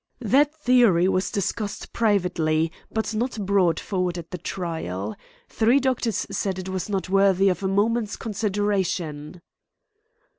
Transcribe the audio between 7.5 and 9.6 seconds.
a moment's consideration."